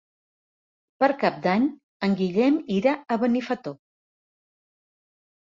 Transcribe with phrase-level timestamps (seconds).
[1.03, 1.67] Per Cap d'Any
[2.07, 3.75] en Guillem irà a Benifato.